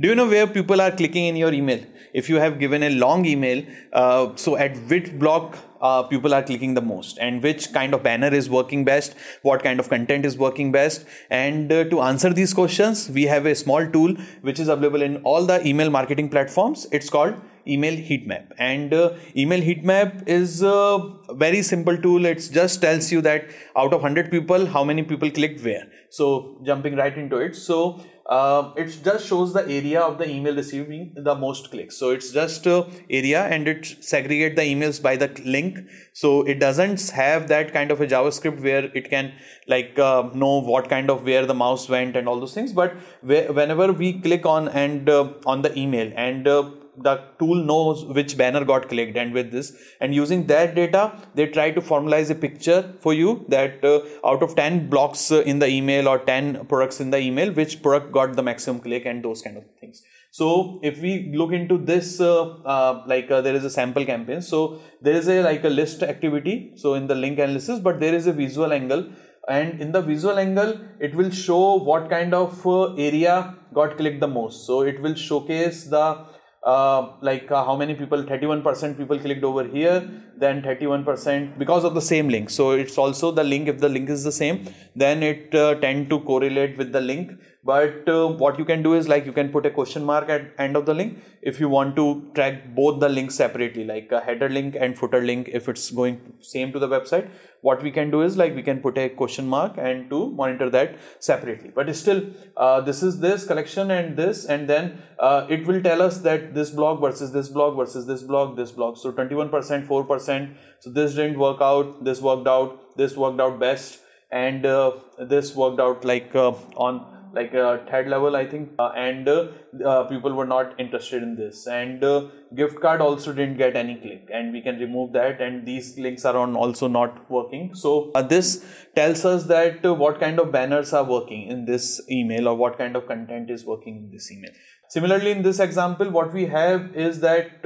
Do 0.00 0.08
you 0.08 0.16
know 0.16 0.26
where 0.26 0.48
people 0.48 0.80
are 0.80 0.90
clicking 0.90 1.26
in 1.26 1.36
your 1.36 1.52
email? 1.52 1.78
If 2.12 2.28
you 2.28 2.40
have 2.40 2.58
given 2.58 2.82
a 2.82 2.90
long 2.90 3.24
email, 3.26 3.64
uh, 3.92 4.34
so 4.34 4.56
at 4.56 4.76
which 4.88 5.16
block 5.20 5.56
uh, 5.80 6.02
people 6.02 6.34
are 6.34 6.42
clicking 6.42 6.74
the 6.74 6.82
most, 6.82 7.16
and 7.20 7.40
which 7.40 7.72
kind 7.72 7.94
of 7.94 8.02
banner 8.02 8.26
is 8.34 8.50
working 8.50 8.84
best, 8.84 9.14
what 9.42 9.62
kind 9.62 9.78
of 9.78 9.88
content 9.88 10.26
is 10.26 10.36
working 10.36 10.72
best. 10.72 11.06
And 11.30 11.70
uh, 11.70 11.84
to 11.90 12.00
answer 12.00 12.32
these 12.32 12.52
questions, 12.52 13.08
we 13.08 13.22
have 13.24 13.46
a 13.46 13.54
small 13.54 13.86
tool 13.86 14.16
which 14.40 14.58
is 14.58 14.66
available 14.66 15.00
in 15.00 15.18
all 15.18 15.46
the 15.46 15.64
email 15.64 15.90
marketing 15.90 16.28
platforms. 16.28 16.88
It's 16.90 17.08
called 17.08 17.36
email 17.66 17.94
heat 17.94 18.26
map 18.26 18.52
and 18.58 18.92
uh, 18.92 19.14
email 19.34 19.60
heat 19.60 19.82
map 19.84 20.22
is 20.26 20.62
a 20.62 20.98
very 21.30 21.62
simple 21.62 21.96
tool 21.96 22.26
it 22.26 22.46
just 22.52 22.82
tells 22.82 23.10
you 23.10 23.22
that 23.22 23.48
out 23.74 23.94
of 23.94 24.02
100 24.02 24.30
people 24.30 24.66
how 24.66 24.84
many 24.84 25.02
people 25.02 25.30
clicked 25.30 25.64
where 25.64 25.86
so 26.10 26.58
jumping 26.62 26.94
right 26.94 27.16
into 27.16 27.38
it 27.38 27.56
so 27.56 27.98
uh, 28.26 28.72
it 28.76 28.98
just 29.04 29.26
shows 29.26 29.52
the 29.52 29.62
area 29.68 30.00
of 30.00 30.16
the 30.18 30.28
email 30.28 30.54
receiving 30.54 31.12
the 31.14 31.34
most 31.34 31.70
clicks. 31.70 31.96
So 31.96 32.10
it's 32.10 32.30
just 32.32 32.66
uh, 32.66 32.84
area 33.10 33.44
and 33.44 33.68
it 33.68 33.86
segregate 34.00 34.56
the 34.56 34.62
emails 34.62 35.00
by 35.02 35.16
the 35.16 35.28
link. 35.44 35.78
So 36.14 36.42
it 36.42 36.58
doesn't 36.58 37.10
have 37.10 37.48
that 37.48 37.72
kind 37.72 37.90
of 37.90 38.00
a 38.00 38.06
javascript 38.06 38.62
where 38.62 38.84
it 38.94 39.10
can 39.10 39.34
like 39.66 39.98
uh, 39.98 40.30
know 40.34 40.60
what 40.62 40.88
kind 40.88 41.10
of 41.10 41.24
where 41.24 41.44
the 41.44 41.54
mouse 41.54 41.88
went 41.88 42.16
and 42.16 42.26
all 42.26 42.40
those 42.40 42.54
things. 42.54 42.72
But 42.72 42.94
whenever 43.22 43.92
we 43.92 44.20
click 44.20 44.46
on 44.46 44.68
and 44.68 45.08
uh, 45.08 45.34
on 45.44 45.60
the 45.60 45.78
email 45.78 46.10
and 46.16 46.48
uh, 46.48 46.70
the 46.96 47.22
tool 47.38 47.54
knows 47.54 48.04
which 48.04 48.36
banner 48.36 48.64
got 48.64 48.88
clicked 48.88 49.16
and 49.16 49.32
with 49.32 49.50
this. 49.50 49.76
And 50.00 50.14
using 50.14 50.46
that 50.46 50.74
data 50.74 51.18
they 51.34 51.46
try 51.46 51.70
to 51.70 51.80
formalize 51.80 52.30
a 52.30 52.34
picture 52.34 52.94
for 53.00 53.14
you 53.14 53.44
that 53.48 53.84
uh, 53.84 54.00
out 54.26 54.42
of 54.42 54.56
10 54.56 54.88
blocks 54.88 55.30
uh, 55.32 55.40
in 55.42 55.58
the 55.58 55.68
email 55.68 56.08
or 56.08 56.18
10 56.18 56.66
products 56.66 57.00
in 57.00 57.10
the 57.10 57.18
email 57.18 57.52
which 57.52 57.82
product 57.82 58.12
got 58.12 58.34
the 58.34 58.42
maximum 58.42 58.80
click 58.80 59.06
and 59.06 59.24
those 59.24 59.42
kind 59.42 59.56
of 59.56 59.64
things. 59.80 60.02
So 60.30 60.80
if 60.82 61.00
we 61.00 61.32
look 61.32 61.52
into 61.52 61.78
this 61.78 62.20
uh, 62.20 62.42
uh 62.74 63.04
like 63.06 63.30
uh, 63.30 63.40
there 63.40 63.54
is 63.54 63.64
a 63.64 63.70
sample 63.70 64.04
campaign. 64.04 64.42
So 64.42 64.80
there 65.00 65.14
is 65.14 65.28
a 65.28 65.42
like 65.42 65.64
a 65.64 65.68
list 65.68 66.02
activity 66.02 66.72
so 66.76 66.94
in 66.94 67.06
the 67.06 67.14
link 67.14 67.38
analysis 67.38 67.78
but 67.80 68.00
there 68.00 68.14
is 68.14 68.26
a 68.26 68.32
visual 68.32 68.72
angle. 68.72 69.04
And 69.46 69.80
in 69.80 69.92
the 69.92 70.00
visual 70.00 70.38
angle 70.38 70.78
it 70.98 71.14
will 71.14 71.30
show 71.30 71.74
what 71.74 72.08
kind 72.10 72.34
of 72.34 72.66
uh, 72.66 72.94
area 72.94 73.54
got 73.72 73.96
clicked 73.96 74.20
the 74.20 74.28
most. 74.28 74.66
So 74.66 74.82
it 74.82 75.00
will 75.00 75.14
showcase 75.14 75.84
the 75.84 76.24
uh, 76.64 77.08
like 77.20 77.50
uh, 77.50 77.64
how 77.64 77.76
many 77.76 77.94
people 77.94 78.22
31% 78.22 78.96
people 78.96 79.18
clicked 79.18 79.44
over 79.44 79.64
here 79.64 80.10
then 80.44 80.62
31% 80.62 81.58
because 81.58 81.84
of 81.88 81.94
the 81.98 82.04
same 82.12 82.28
link. 82.28 82.50
So 82.50 82.70
it's 82.82 82.98
also 82.98 83.30
the 83.40 83.44
link 83.44 83.68
if 83.68 83.78
the 83.86 83.88
link 83.96 84.08
is 84.16 84.24
the 84.24 84.36
same 84.42 84.56
then 84.94 85.22
it 85.22 85.54
uh, 85.54 85.74
tend 85.86 86.10
to 86.10 86.20
correlate 86.20 86.76
with 86.78 86.92
the 86.92 87.00
link. 87.00 87.32
But 87.66 88.08
uh, 88.08 88.28
what 88.28 88.58
you 88.58 88.66
can 88.70 88.82
do 88.82 88.92
is 88.94 89.08
like 89.08 89.24
you 89.24 89.32
can 89.32 89.48
put 89.48 89.64
a 89.64 89.70
question 89.70 90.04
mark 90.04 90.28
at 90.28 90.42
end 90.58 90.76
of 90.76 90.84
the 90.84 90.94
link. 90.94 91.18
If 91.40 91.60
you 91.60 91.68
want 91.68 91.96
to 91.96 92.06
track 92.34 92.74
both 92.74 93.00
the 93.00 93.08
links 93.08 93.34
separately 93.34 93.84
like 93.84 94.12
a 94.12 94.20
header 94.20 94.50
link 94.50 94.76
and 94.78 94.98
footer 94.98 95.22
link 95.22 95.48
if 95.52 95.68
it's 95.68 95.90
going 95.90 96.20
same 96.40 96.72
to 96.72 96.78
the 96.78 96.88
website 96.88 97.30
what 97.68 97.82
we 97.82 97.90
can 97.96 98.10
do 98.14 98.20
is 98.24 98.36
like 98.40 98.54
we 98.54 98.62
can 98.68 98.80
put 98.86 98.98
a 99.02 99.08
question 99.20 99.46
mark 99.52 99.76
and 99.78 100.10
to 100.10 100.18
monitor 100.40 100.68
that 100.76 100.96
separately. 101.18 101.70
But 101.74 101.94
still 101.96 102.22
uh, 102.58 102.80
this 102.88 103.02
is 103.02 103.20
this 103.20 103.46
collection 103.50 103.90
and 103.90 104.18
this 104.22 104.44
and 104.44 104.68
then 104.68 104.98
uh, 105.18 105.46
it 105.48 105.66
will 105.66 105.82
tell 105.82 106.02
us 106.02 106.18
that 106.28 106.54
this 106.54 106.70
blog 106.80 107.00
versus 107.00 107.32
this 107.32 107.48
blog 107.48 107.78
versus 107.78 108.06
this 108.06 108.22
blog 108.22 108.56
this 108.58 108.72
blog 108.80 108.98
so 108.98 109.12
21% 109.12 109.86
4% 109.86 110.33
so 110.80 110.90
this 110.90 111.14
didn't 111.14 111.38
work 111.38 111.60
out 111.60 112.04
this 112.08 112.20
worked 112.30 112.48
out 112.54 112.96
this 112.96 113.16
worked 113.16 113.40
out 113.40 113.58
best. 113.58 114.00
And 114.30 114.66
uh, 114.66 114.92
this 115.18 115.54
worked 115.54 115.80
out 115.80 116.04
like 116.04 116.34
uh, 116.34 116.52
on 116.86 116.94
like 117.34 117.52
a 117.54 117.84
third 117.90 118.08
level 118.08 118.36
i 118.36 118.46
think 118.46 118.70
uh, 118.78 118.90
and 118.96 119.28
uh, 119.28 119.48
uh, 119.84 120.04
people 120.04 120.32
were 120.32 120.46
not 120.46 120.78
interested 120.78 121.22
in 121.22 121.36
this. 121.36 121.66
And 121.66 122.02
uh, 122.04 122.28
gift 122.54 122.80
card 122.80 123.00
also 123.00 123.32
didn't 123.32 123.56
get 123.56 123.76
any 123.76 123.96
click 123.96 124.28
and 124.32 124.52
we 124.52 124.60
can 124.60 124.78
remove 124.78 125.12
that 125.12 125.40
and 125.40 125.66
these 125.66 125.98
links 125.98 126.24
are 126.24 126.36
on 126.36 126.54
also 126.54 126.88
not 126.88 127.30
working. 127.30 127.74
So 127.74 128.12
uh, 128.14 128.22
this 128.22 128.64
tells 128.94 129.24
us 129.24 129.44
that 129.44 129.84
uh, 129.84 129.94
what 129.94 130.20
kind 130.20 130.38
of 130.38 130.52
banners 130.52 130.92
are 130.92 131.04
working 131.04 131.48
in 131.48 131.64
this 131.64 132.00
email 132.10 132.48
or 132.48 132.56
what 132.56 132.78
kind 132.78 132.96
of 132.96 133.06
content 133.06 133.50
is 133.50 133.64
working 133.64 133.96
in 133.96 134.10
this 134.10 134.30
email. 134.30 134.50
Similarly 134.88 135.30
in 135.32 135.42
this 135.42 135.58
example 135.58 136.10
what 136.10 136.32
we 136.32 136.46
have 136.46 136.94
is 136.94 137.20
that 137.20 137.64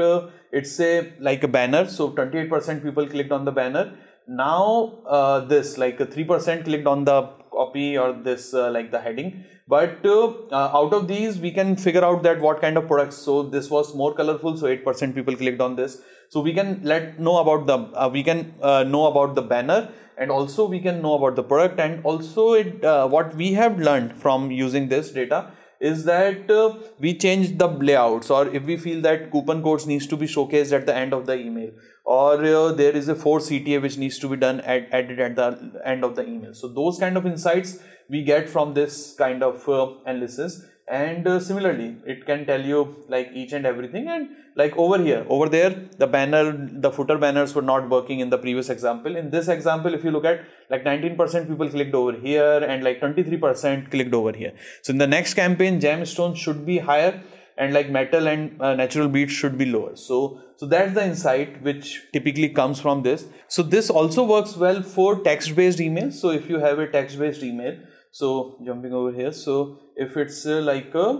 it's 0.52 0.80
a 0.80 1.12
like 1.20 1.42
a 1.42 1.48
banner. 1.48 1.86
So 1.88 2.10
28% 2.12 2.82
people 2.82 3.06
clicked 3.06 3.32
on 3.32 3.44
the 3.44 3.52
banner. 3.52 3.98
Now 4.28 5.44
this 5.48 5.76
like 5.78 5.98
3% 5.98 6.64
clicked 6.64 6.86
on 6.86 7.04
the 7.04 7.30
copy 7.60 7.88
or 8.02 8.12
this 8.28 8.52
like 8.78 8.90
the 8.96 9.00
heading. 9.06 9.30
But 9.68 10.04
uh, 10.04 10.28
uh, 10.50 10.70
out 10.80 10.94
of 10.94 11.08
these 11.08 11.38
we 11.38 11.50
can 11.50 11.76
figure 11.76 12.02
out 12.02 12.22
that 12.22 12.40
what 12.40 12.60
kind 12.62 12.78
of 12.78 12.86
products. 12.86 13.16
So 13.16 13.42
this 13.42 13.68
was 13.68 13.94
more 13.94 14.14
colorful 14.14 14.56
so 14.56 14.66
8% 14.66 15.14
people 15.14 15.36
clicked 15.36 15.60
on 15.60 15.76
this. 15.76 16.00
So 16.30 16.40
we 16.40 16.54
can 16.54 16.80
let 16.82 17.20
know 17.20 17.36
about 17.38 17.66
the 17.66 17.78
uh, 18.02 18.08
we 18.08 18.22
can 18.22 18.54
uh, 18.62 18.84
know 18.84 19.06
about 19.06 19.34
the 19.34 19.42
banner 19.42 19.90
and 20.16 20.30
also 20.30 20.66
we 20.66 20.80
can 20.80 21.02
know 21.02 21.14
about 21.14 21.36
the 21.36 21.42
product. 21.42 21.78
And 21.78 22.02
also 22.04 22.54
it 22.54 22.82
uh, 22.82 23.06
what 23.08 23.34
we 23.34 23.52
have 23.60 23.78
learned 23.78 24.16
from 24.16 24.50
using 24.50 24.88
this 24.88 25.10
data 25.10 25.50
is 25.80 26.04
that 26.04 26.50
uh, 26.50 26.76
we 26.98 27.14
change 27.14 27.56
the 27.58 27.68
layouts 27.68 28.30
or 28.30 28.48
if 28.48 28.64
we 28.64 28.76
feel 28.76 29.00
that 29.02 29.30
coupon 29.30 29.62
codes 29.62 29.86
needs 29.86 30.06
to 30.06 30.16
be 30.16 30.26
showcased 30.26 30.72
at 30.72 30.86
the 30.86 30.94
end 30.94 31.12
of 31.12 31.26
the 31.26 31.38
email 31.38 31.70
or 32.04 32.44
uh, 32.44 32.72
there 32.72 32.92
is 32.92 33.08
a 33.08 33.14
force 33.14 33.50
CTA 33.50 33.80
which 33.80 33.96
needs 33.96 34.18
to 34.18 34.28
be 34.28 34.36
done 34.36 34.60
at, 34.62 34.88
added 34.92 35.20
at 35.20 35.36
the 35.36 35.80
end 35.84 36.04
of 36.04 36.16
the 36.16 36.26
email. 36.26 36.54
So 36.54 36.68
those 36.68 36.98
kind 36.98 37.16
of 37.16 37.26
insights 37.26 37.78
we 38.08 38.24
get 38.24 38.48
from 38.48 38.74
this 38.74 39.14
kind 39.16 39.42
of 39.42 39.68
uh, 39.68 39.94
analysis 40.06 40.62
and 40.90 41.26
uh, 41.26 41.38
similarly 41.38 41.96
it 42.06 42.24
can 42.26 42.46
tell 42.46 42.60
you 42.60 42.96
like 43.08 43.30
each 43.34 43.52
and 43.52 43.66
everything. 43.66 44.08
And 44.08 44.30
like 44.54 44.76
over 44.76 44.98
here 45.02 45.24
over 45.28 45.48
there 45.48 45.70
the 45.98 46.06
banner 46.06 46.52
the 46.52 46.90
footer 46.90 47.18
banners 47.18 47.54
were 47.54 47.62
not 47.62 47.88
working 47.88 48.20
in 48.20 48.30
the 48.30 48.38
previous 48.38 48.68
example. 48.70 49.16
In 49.16 49.30
this 49.30 49.48
example 49.48 49.94
if 49.94 50.04
you 50.04 50.10
look 50.10 50.24
at 50.24 50.44
like 50.70 50.84
19% 50.84 51.48
people 51.48 51.68
clicked 51.68 51.94
over 51.94 52.12
here 52.12 52.58
and 52.58 52.82
like 52.82 53.00
23% 53.00 53.90
clicked 53.90 54.14
over 54.14 54.32
here. 54.32 54.54
So 54.82 54.92
in 54.92 54.98
the 54.98 55.06
next 55.06 55.34
campaign 55.34 55.80
gemstone 55.80 56.36
should 56.36 56.64
be 56.64 56.78
higher 56.78 57.22
and 57.58 57.74
like 57.74 57.90
metal 57.90 58.28
and 58.28 58.60
uh, 58.62 58.74
natural 58.74 59.08
beads 59.08 59.32
should 59.32 59.58
be 59.58 59.66
lower. 59.66 59.96
So 59.96 60.40
so 60.56 60.66
that's 60.66 60.94
the 60.94 61.04
insight 61.04 61.62
which 61.62 62.02
typically 62.12 62.48
comes 62.48 62.80
from 62.80 63.02
this. 63.02 63.26
So 63.46 63.62
this 63.62 63.90
also 63.90 64.24
works 64.24 64.56
well 64.56 64.82
for 64.82 65.20
text 65.20 65.54
based 65.54 65.78
emails. 65.78 66.14
So 66.14 66.30
if 66.30 66.48
you 66.48 66.58
have 66.58 66.78
a 66.78 66.88
text 66.88 67.18
based 67.18 67.42
email 67.42 67.78
so 68.18 68.28
jumping 68.66 68.92
over 68.92 69.12
here. 69.12 69.32
So 69.32 69.78
if 69.96 70.16
it's 70.16 70.44
uh, 70.46 70.60
like 70.60 70.94
uh, 70.94 71.18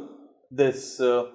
this 0.50 1.00
uh, 1.00 1.26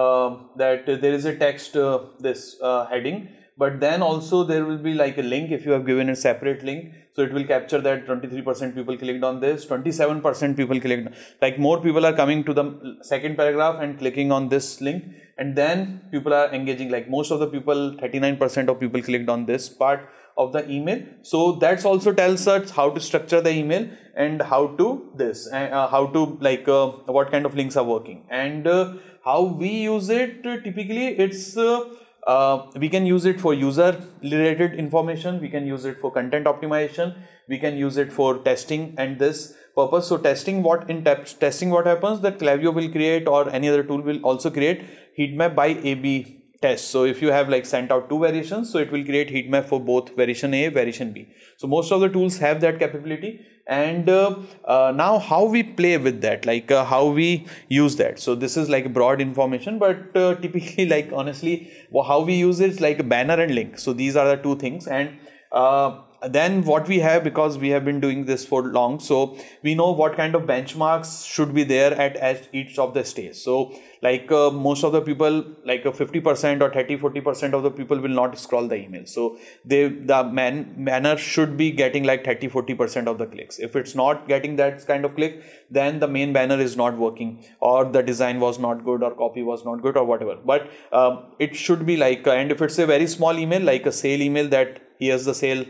um, 0.00 0.50
that 0.56 0.86
there 0.86 1.14
is 1.20 1.24
a 1.24 1.36
text 1.36 1.76
uh, 1.76 1.98
this 2.18 2.56
uh, 2.60 2.86
heading 2.86 3.28
but 3.56 3.78
then 3.80 4.02
also 4.02 4.42
there 4.42 4.64
will 4.64 4.82
be 4.86 4.94
like 4.94 5.16
a 5.16 5.22
link 5.22 5.52
if 5.52 5.64
you 5.64 5.72
have 5.72 5.86
given 5.86 6.08
a 6.10 6.16
separate 6.16 6.64
link. 6.64 6.92
So 7.12 7.22
it 7.22 7.32
will 7.32 7.44
capture 7.44 7.80
that 7.80 8.06
23% 8.06 8.74
people 8.74 8.96
clicked 8.98 9.22
on 9.22 9.38
this 9.38 9.64
27% 9.66 10.56
people 10.56 10.80
clicked 10.80 11.08
like 11.40 11.58
more 11.58 11.80
people 11.80 12.04
are 12.04 12.12
coming 12.12 12.42
to 12.48 12.52
the 12.52 12.64
second 13.02 13.36
paragraph 13.36 13.80
and 13.80 13.96
clicking 14.00 14.32
on 14.32 14.48
this 14.48 14.80
link 14.80 15.04
and 15.38 15.54
then 15.54 16.00
people 16.10 16.34
are 16.34 16.52
engaging 16.52 16.90
like 16.90 17.08
most 17.08 17.30
of 17.30 17.38
the 17.38 17.46
people 17.46 17.96
39% 18.02 18.68
of 18.68 18.80
people 18.80 19.00
clicked 19.00 19.28
on 19.28 19.46
this 19.46 19.68
part 19.68 20.08
of 20.36 20.52
the 20.52 20.68
email. 20.70 21.02
So 21.22 21.52
that's 21.52 21.84
also 21.84 22.12
tells 22.12 22.46
us 22.46 22.70
how 22.70 22.90
to 22.90 23.00
structure 23.00 23.40
the 23.40 23.50
email 23.50 23.88
and 24.14 24.42
how 24.42 24.68
to 24.78 25.10
this 25.14 25.48
uh, 25.52 25.88
how 25.90 26.06
to 26.06 26.38
like 26.40 26.68
uh, 26.68 26.86
what 27.18 27.30
kind 27.30 27.46
of 27.46 27.54
links 27.54 27.76
are 27.76 27.84
working. 27.84 28.24
And 28.30 28.66
uh, 28.66 28.94
how 29.24 29.42
we 29.42 29.68
use 29.68 30.08
it 30.10 30.46
uh, 30.46 30.58
typically 30.60 31.06
it's 31.26 31.56
uh, 31.56 31.88
uh, 32.26 32.66
we 32.76 32.88
can 32.88 33.06
use 33.06 33.24
it 33.24 33.40
for 33.40 33.52
user 33.52 34.02
related 34.22 34.74
information 34.74 35.40
we 35.40 35.48
can 35.48 35.66
use 35.66 35.84
it 35.84 36.00
for 36.00 36.10
content 36.10 36.46
optimization 36.46 37.14
we 37.48 37.58
can 37.58 37.76
use 37.76 37.98
it 37.98 38.10
for 38.10 38.38
testing 38.38 38.94
and 38.96 39.18
this 39.18 39.54
purpose. 39.74 40.06
So 40.06 40.16
testing 40.16 40.62
what 40.62 40.88
in 40.88 41.04
testing 41.04 41.70
what 41.70 41.86
happens 41.86 42.20
that 42.20 42.38
Klaviyo 42.38 42.72
will 42.72 42.90
create 42.90 43.28
or 43.28 43.50
any 43.50 43.68
other 43.68 43.82
tool 43.82 44.00
will 44.00 44.20
also 44.22 44.50
create 44.50 44.84
heat 45.14 45.34
map 45.34 45.54
by 45.54 45.66
AB 45.66 46.43
test. 46.64 46.90
So 46.90 47.04
if 47.04 47.22
you 47.22 47.32
have 47.36 47.48
like 47.54 47.66
sent 47.66 47.92
out 47.96 48.08
two 48.10 48.20
variations, 48.26 48.70
so 48.72 48.78
it 48.84 48.92
will 48.92 49.04
create 49.10 49.30
heat 49.30 49.50
map 49.54 49.66
for 49.72 49.80
both 49.80 50.14
variation 50.20 50.54
A, 50.60 50.68
variation 50.68 51.12
B. 51.12 51.28
So 51.56 51.66
most 51.66 51.92
of 51.92 52.00
the 52.00 52.08
tools 52.08 52.38
have 52.38 52.60
that 52.60 52.78
capability. 52.78 53.32
And 53.66 54.10
uh, 54.10 54.40
uh, 54.66 54.92
now 54.94 55.18
how 55.18 55.44
we 55.44 55.62
play 55.62 55.96
with 55.96 56.20
that, 56.20 56.44
like 56.44 56.70
uh, 56.70 56.84
how 56.84 57.06
we 57.06 57.46
use 57.68 57.96
that. 57.96 58.18
So 58.20 58.34
this 58.34 58.58
is 58.58 58.68
like 58.68 58.92
broad 58.92 59.22
information, 59.22 59.78
but 59.78 60.16
uh, 60.16 60.34
typically 60.46 60.86
like 60.86 61.10
honestly, 61.12 61.70
how 62.06 62.20
we 62.20 62.34
use 62.34 62.60
it 62.60 62.70
is 62.70 62.80
like 62.80 63.08
banner 63.08 63.40
and 63.40 63.54
link. 63.54 63.78
So 63.78 63.92
these 63.92 64.16
are 64.16 64.36
the 64.36 64.42
two 64.42 64.56
things. 64.56 64.86
And 64.86 65.18
uh, 65.52 66.00
then 66.28 66.62
what 66.64 66.88
we 66.88 66.98
have 66.98 67.24
because 67.24 67.58
we 67.58 67.68
have 67.70 67.84
been 67.84 68.00
doing 68.00 68.24
this 68.24 68.44
for 68.44 68.62
long 68.62 68.98
so 69.00 69.36
we 69.62 69.74
know 69.74 69.90
what 69.90 70.16
kind 70.16 70.34
of 70.34 70.42
benchmarks 70.42 71.26
should 71.26 71.54
be 71.54 71.64
there 71.64 71.92
at, 71.94 72.48
each 72.52 72.78
of 72.78 72.94
the 72.94 73.04
stages 73.04 73.42
so 73.42 73.72
like 74.04 74.30
uh, 74.30 74.50
most 74.50 74.84
of 74.84 74.92
the 74.92 75.00
people 75.00 75.44
like 75.64 75.84
a 75.86 75.92
50% 75.92 76.60
or 76.60 76.70
30 76.72 76.98
40% 76.98 77.54
of 77.58 77.62
the 77.62 77.70
people 77.70 77.98
will 77.98 78.16
not 78.20 78.38
scroll 78.38 78.68
the 78.68 78.76
email. 78.76 79.06
So 79.06 79.38
they 79.64 79.88
the 79.88 80.22
man 80.38 80.84
banner 80.88 81.16
should 81.16 81.56
be 81.56 81.70
getting 81.70 82.04
like 82.04 82.24
30 82.24 82.48
40% 82.48 83.06
of 83.12 83.18
the 83.18 83.26
clicks. 83.26 83.58
If 83.58 83.76
it's 83.76 83.94
not 83.94 84.28
getting 84.28 84.56
that 84.56 84.86
kind 84.86 85.04
of 85.06 85.14
click 85.16 85.42
then 85.70 86.00
the 86.00 86.08
main 86.16 86.32
banner 86.34 86.60
is 86.60 86.76
not 86.76 86.98
working 86.98 87.32
or 87.60 87.84
the 87.96 88.02
design 88.02 88.40
was 88.40 88.58
not 88.58 88.84
good 88.84 89.02
or 89.02 89.12
copy 89.24 89.42
was 89.42 89.64
not 89.64 89.82
good 89.82 89.96
or 89.96 90.04
whatever. 90.04 90.36
But 90.52 90.70
uh, 90.92 91.22
it 91.38 91.56
should 91.56 91.86
be 91.86 91.96
like 91.96 92.26
and 92.26 92.52
if 92.52 92.60
it's 92.60 92.78
a 92.78 92.86
very 92.86 93.06
small 93.06 93.38
email 93.38 93.62
like 93.62 93.86
a 93.86 93.92
sale 93.92 94.20
email 94.20 94.48
that 94.48 94.83
here's 94.98 95.24
the 95.24 95.34
sale 95.34 95.64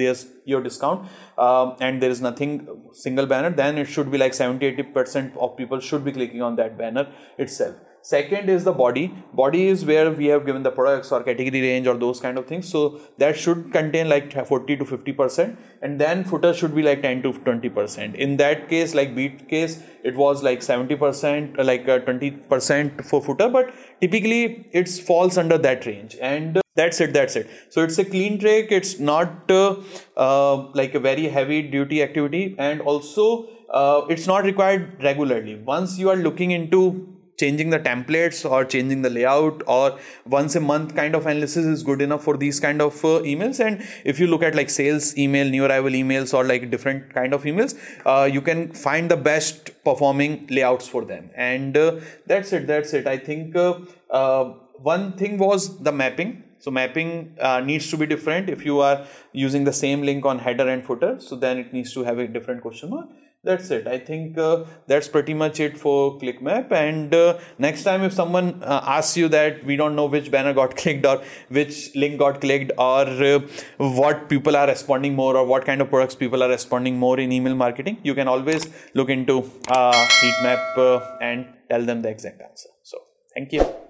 there's 0.00 0.26
your 0.44 0.62
discount 0.62 1.08
um, 1.38 1.76
and 1.80 2.02
there 2.02 2.10
is 2.10 2.20
nothing 2.20 2.52
single 2.92 3.26
banner 3.26 3.50
then 3.50 3.78
it 3.78 3.86
should 3.86 4.10
be 4.10 4.18
like 4.18 4.34
70 4.34 4.66
80 4.66 4.82
percent 4.98 5.36
of 5.36 5.56
people 5.56 5.80
should 5.80 6.04
be 6.04 6.12
clicking 6.12 6.42
on 6.42 6.56
that 6.56 6.76
banner 6.76 7.06
itself 7.38 7.76
second 8.04 8.50
is 8.50 8.64
the 8.64 8.72
body. 8.72 9.14
Body 9.32 9.66
is 9.68 9.84
where 9.84 10.10
we 10.10 10.26
have 10.26 10.44
given 10.44 10.62
the 10.62 10.70
products 10.70 11.10
or 11.10 11.22
category 11.22 11.62
range 11.62 11.86
or 11.86 11.94
those 11.96 12.20
kind 12.20 12.36
of 12.38 12.46
things. 12.46 12.68
So 12.68 13.00
that 13.18 13.36
should 13.36 13.72
contain 13.72 14.08
like 14.08 14.46
40 14.46 14.76
to 14.76 14.84
50 14.84 15.12
percent. 15.12 15.58
And 15.80 15.98
then 15.98 16.24
footer 16.24 16.52
should 16.52 16.74
be 16.74 16.82
like 16.82 17.02
10 17.02 17.22
to 17.22 17.32
20 17.32 17.68
percent. 17.70 18.16
In 18.16 18.36
that 18.36 18.68
case 18.68 18.94
like 18.94 19.14
beat 19.14 19.48
case 19.48 19.82
it 20.02 20.16
was 20.16 20.42
like 20.42 20.62
70 20.62 20.96
percent 20.96 21.64
like 21.64 21.88
uh, 21.88 21.98
20 22.00 22.30
percent 22.52 23.04
for 23.06 23.22
footer. 23.22 23.48
But 23.48 23.74
typically 24.02 24.68
it 24.72 24.88
falls 24.88 25.38
under 25.38 25.56
that 25.58 25.86
range. 25.86 26.16
And 26.20 26.60
that's 26.76 27.00
it 27.00 27.14
that's 27.14 27.36
it. 27.36 27.48
So 27.70 27.82
it's 27.82 27.98
a 27.98 28.04
clean 28.04 28.38
trick 28.38 28.70
it's 28.70 28.98
not 28.98 29.50
uh, 29.50 29.76
uh, 30.16 30.56
like 30.74 30.94
a 30.94 31.00
very 31.00 31.28
heavy 31.28 31.62
duty 31.62 32.02
activity. 32.02 32.54
And 32.58 32.82
also 32.82 33.48
uh, 33.70 34.06
it's 34.10 34.26
not 34.26 34.44
required 34.44 35.02
regularly. 35.02 35.56
Once 35.56 35.98
you 35.98 36.10
are 36.10 36.16
looking 36.16 36.50
into 36.50 37.13
changing 37.44 37.70
the 37.70 37.80
templates 37.88 38.40
or 38.50 38.64
changing 38.74 39.02
the 39.06 39.10
layout 39.16 39.62
or 39.66 39.98
once 40.36 40.56
a 40.60 40.60
month 40.60 40.94
kind 41.00 41.14
of 41.18 41.26
analysis 41.32 41.66
is 41.74 41.82
good 41.90 42.02
enough 42.06 42.22
for 42.28 42.36
these 42.44 42.60
kind 42.66 42.80
of 42.86 43.04
uh, 43.04 43.20
emails 43.32 43.60
and 43.66 43.84
if 44.04 44.20
you 44.20 44.26
look 44.26 44.42
at 44.42 44.54
like 44.60 44.70
sales 44.70 45.16
email 45.24 45.48
new 45.56 45.64
arrival 45.64 45.98
emails 46.02 46.34
or 46.38 46.44
like 46.52 46.70
different 46.70 47.12
kind 47.18 47.34
of 47.34 47.44
emails 47.44 47.76
uh, 48.06 48.24
you 48.36 48.42
can 48.50 48.72
find 48.86 49.10
the 49.10 49.20
best 49.30 49.70
performing 49.84 50.46
layouts 50.50 50.88
for 50.88 51.04
them 51.04 51.30
and 51.34 51.76
uh, 51.76 51.92
that's 52.26 52.52
it 52.52 52.66
that's 52.66 52.94
it 53.00 53.06
i 53.06 53.18
think 53.28 53.56
uh, 53.56 53.74
uh, 54.10 54.44
one 54.92 55.12
thing 55.20 55.38
was 55.38 55.78
the 55.88 55.92
mapping 55.92 56.32
so 56.64 56.70
mapping 56.70 57.36
uh, 57.38 57.60
needs 57.60 57.90
to 57.90 57.98
be 57.98 58.06
different 58.06 58.48
if 58.48 58.64
you 58.64 58.80
are 58.80 59.06
using 59.32 59.64
the 59.64 59.72
same 59.72 60.00
link 60.00 60.24
on 60.24 60.38
header 60.38 60.66
and 60.66 60.82
footer. 60.82 61.16
So 61.20 61.36
then 61.36 61.58
it 61.58 61.74
needs 61.74 61.92
to 61.92 62.04
have 62.04 62.18
a 62.18 62.26
different 62.26 62.62
question 62.62 62.88
mark. 62.88 63.08
That's 63.44 63.70
it. 63.70 63.86
I 63.86 63.98
think 63.98 64.38
uh, 64.38 64.64
that's 64.86 65.06
pretty 65.06 65.34
much 65.34 65.60
it 65.60 65.76
for 65.78 66.18
ClickMap. 66.18 66.72
And 66.72 67.14
uh, 67.14 67.38
next 67.58 67.84
time, 67.84 68.02
if 68.02 68.14
someone 68.14 68.62
uh, 68.62 68.80
asks 68.86 69.18
you 69.18 69.28
that 69.28 69.62
we 69.64 69.76
don't 69.76 69.94
know 69.94 70.06
which 70.06 70.30
banner 70.30 70.54
got 70.54 70.76
clicked 70.82 71.04
or 71.04 71.22
which 71.50 71.94
link 71.94 72.18
got 72.18 72.40
clicked 72.40 72.72
or 72.78 73.02
uh, 73.02 73.40
what 73.76 74.28
people 74.30 74.56
are 74.56 74.66
responding 74.66 75.14
more 75.14 75.36
or 75.36 75.44
what 75.44 75.66
kind 75.66 75.82
of 75.82 75.90
products 75.90 76.14
people 76.14 76.42
are 76.42 76.48
responding 76.48 76.98
more 76.98 77.20
in 77.20 77.32
email 77.32 77.54
marketing, 77.54 77.98
you 78.02 78.14
can 78.14 78.28
always 78.28 78.66
look 78.94 79.10
into 79.10 79.50
uh, 79.68 80.06
heat 80.20 80.34
map 80.42 80.78
uh, 80.78 81.00
and 81.20 81.46
tell 81.68 81.82
them 81.84 82.00
the 82.00 82.08
exact 82.08 82.40
answer. 82.40 82.70
So 82.82 82.98
thank 83.34 83.52
you. 83.52 83.83